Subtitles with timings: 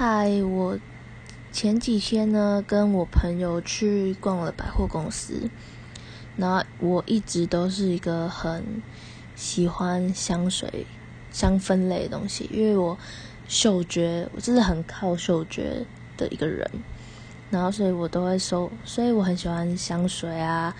[0.00, 0.78] 嗨，我
[1.50, 5.50] 前几天呢跟我朋友去逛了百货公司，
[6.36, 8.80] 然后我一直都是一个很
[9.34, 10.86] 喜欢香水、
[11.32, 12.96] 香氛类的东西，因为我
[13.48, 15.84] 嗅觉我真的很靠嗅觉
[16.16, 16.70] 的一个人，
[17.50, 20.76] 然后所以我都会收，所以我很喜欢香水啊、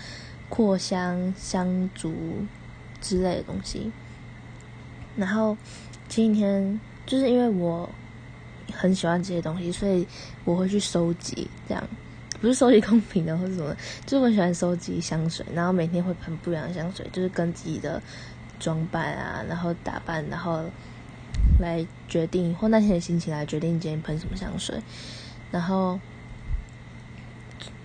[0.49, 2.15] 扩香、香烛
[3.01, 3.91] 之类的东西。
[5.17, 5.57] 然后
[6.07, 7.91] 今天就是因为我。
[8.73, 10.07] 很喜欢这些东西，所以
[10.45, 11.49] 我会去收集。
[11.69, 11.83] 这样
[12.41, 13.75] 不是收集空瓶的或者什么，
[14.07, 18.01] 就是我喜欢收集香水，然后每天会喷不一样的香水，就是跟自己的
[18.61, 20.63] 装扮啊，然后打扮，然后
[21.59, 24.81] 来决定或那天的心情来决定今天喷什么香水。
[25.51, 25.99] 然后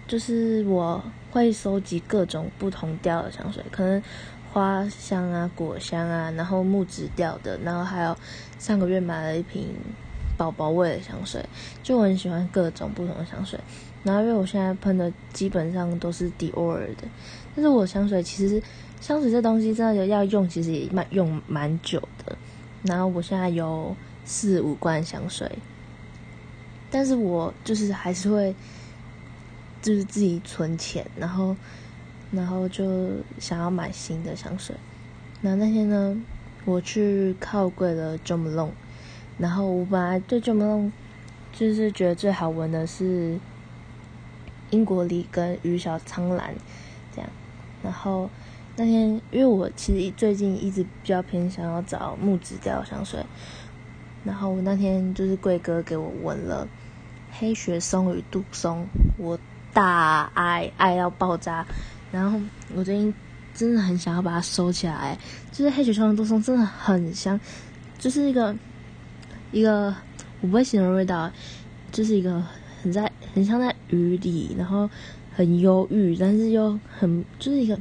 [0.07, 4.03] 就是我会收集各种不同调的香水，可能
[4.51, 8.15] 花香啊、果香啊，然后木质调的，然后还有
[8.59, 9.73] 上个月买了一瓶。
[10.37, 11.43] 宝宝味的香水，
[11.81, 13.59] 就我很喜欢各种不同的香水。
[14.03, 17.07] 然后因为我现在喷的基本上都是迪奥尔的，
[17.55, 18.61] 但是我香水其实
[18.99, 22.35] 香水这东西真的要用，其实也蛮用蛮久的。
[22.83, 23.95] 然后我现在有
[24.25, 25.49] 四五罐香水，
[26.91, 28.53] 但是我就是还是会
[29.81, 31.55] 就是自己存钱，然后
[32.31, 34.75] 然后就想要买新的香水。
[35.39, 36.17] 那那天呢，
[36.65, 38.71] 我去靠柜了 Jo Malone。
[39.37, 40.91] 然后我本来对 Jo Malone
[41.51, 43.37] 就是觉得最好闻的是
[44.69, 46.53] 英国梨跟鱼小苍兰
[47.15, 47.29] 这样。
[47.83, 48.29] 然后
[48.75, 53.23] 那天因为我其实最近一直比较偏想要找木质调香水，
[54.23, 56.67] 然后我那天就是贵哥给我闻了
[57.31, 58.85] 黑雪松与杜松，
[59.17, 59.37] 我
[59.73, 61.65] 大爱爱到爆炸。
[62.11, 62.39] 然后
[62.75, 63.13] 我最近
[63.55, 65.17] 真的很想要把它收起来，
[65.51, 67.39] 就是黑雪松与杜松真的很香，
[67.97, 68.55] 就是一个。
[69.53, 69.95] 一个
[70.41, 71.31] 我不会形容味道，
[71.91, 72.43] 就是一个
[72.81, 74.89] 很在很像在雨里，然后
[75.31, 77.79] 很忧郁，但是又很就是一个，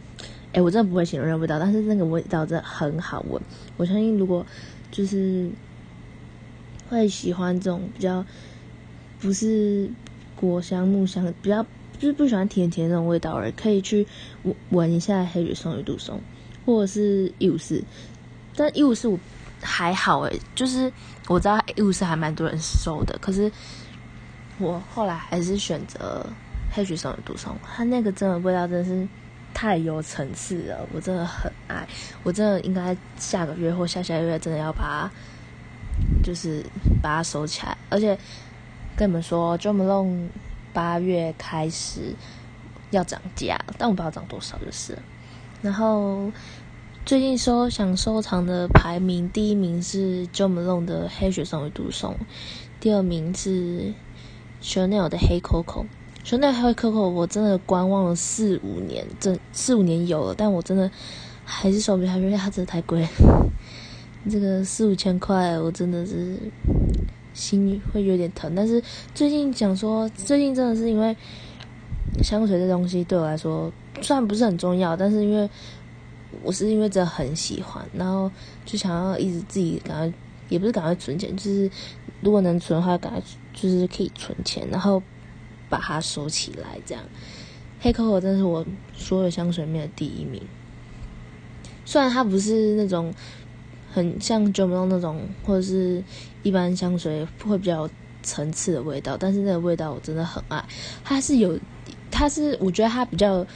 [0.53, 3.43] 哎，我真的不会形容那味道，但是那个味道真的很好闻。
[3.79, 4.47] 我相信如果
[4.91, 5.51] 就是
[6.91, 8.25] 会喜欢这种比较
[9.19, 9.91] 不是
[10.37, 11.65] 果香木香，比较
[11.99, 14.07] 就是不喜欢甜甜那种味道的，可以去
[14.43, 16.21] 闻闻一下黑雪松与杜松，
[16.67, 17.83] 或者是一五四，
[18.55, 19.19] 但一五四我。
[19.63, 20.93] 还好诶，就是
[21.29, 23.51] 我知道一五四还蛮多人收的，可是
[24.59, 26.27] 我后来还是选择
[26.73, 29.07] 黑橘松的杜松，它那个真的味道真的是
[29.55, 31.87] 太有层次了，我真的很爱，
[32.25, 35.11] 我真的应该下个月或下下个月真的要把它，
[36.25, 36.65] 就是
[37.01, 38.19] 把它收起来，而且
[38.97, 40.29] 跟你们说，Jo Malone
[40.73, 42.15] 八月开始
[42.91, 44.99] 要涨价，但我不知道涨多少就是，
[45.63, 46.33] 然后。
[47.05, 52.15] 最近收想收藏的排名，第一名是 Jo Malone 的黑雪松与杜松，
[52.79, 53.93] 第二名是
[54.63, 55.87] Chanel 的黑 Coco。
[56.25, 60.89] Chanel 黑 Coco 我真的观望了四五年，这四五年有了，但我真的
[61.45, 63.05] 还是收不下去，因为它真的太贵。
[64.31, 66.39] 这个四五千块，我真的是
[67.35, 68.55] 心会有点疼。
[68.55, 68.81] 但是
[69.13, 71.17] 最近讲说，最近真的是因为
[72.23, 75.51] 香水这东西对我来说虽然不是很重要，但是因为
[76.43, 78.31] 我是因为真的很喜欢，然后
[78.65, 81.71] 就想要一直自己赶快，也不是赶快存钱，就是
[82.21, 83.23] 如果能存的话，赶快
[83.53, 85.03] 就是可以存钱，然后
[85.69, 86.79] 把它收起来。
[86.87, 87.05] 这样，
[87.81, 90.43] 黑 coco 真是我所有香水里面的第一名。
[91.85, 93.13] 虽然它不是那种
[93.93, 96.03] 很像 j o m o 那种，或者是
[96.43, 97.89] 一般香水会比较
[98.23, 100.65] 层次的味道，但是那个味道我真的很爱。
[101.05, 101.59] 它是有，
[102.11, 103.47] 它是我觉得它比较。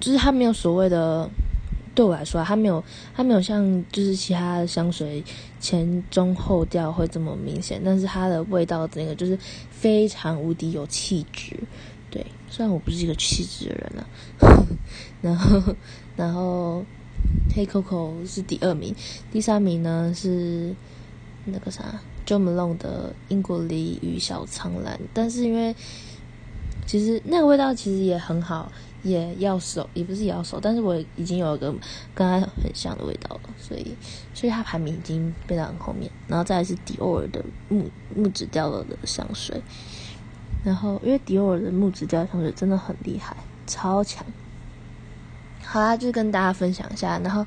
[0.00, 1.28] 就是它没有所谓的，
[1.94, 2.82] 对我来说，它没有，
[3.14, 5.22] 它没有像就是其他的香水
[5.60, 9.38] 前中后调会这么明显，但是它的味道整个就是
[9.70, 11.54] 非常无敌有气质。
[12.10, 14.06] 对，虽然我不是一个气质的人啊，
[15.22, 15.74] 然后
[16.16, 16.82] 然后
[17.54, 18.94] 黑 coco 是第二名，
[19.30, 20.74] 第三名呢是
[21.44, 25.74] 那个啥 Jo Malone 的英国梨与小苍兰，但是因为
[26.86, 28.72] 其实那个味道其实也很好。
[29.02, 31.72] 也要熟，也不是也要熟，但是我已经有一个
[32.14, 33.96] 跟它很像的味道了，所以，
[34.34, 36.10] 所以它排名已经变到很后面。
[36.28, 39.62] 然后再是迪奥尔的木木质调的香水，
[40.64, 43.36] 然后因为迪奥尔的木质调香水真的很厉害，
[43.66, 44.24] 超强。
[45.62, 47.46] 好啦，就跟大家分享一下，然后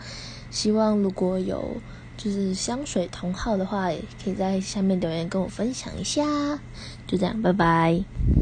[0.50, 1.76] 希望如果有
[2.16, 6.24] 就是香水同号的话，也可以在下面留言跟我分享一下。
[7.06, 8.04] 就这样，拜拜。